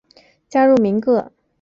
[0.49, 1.31] 加入民革。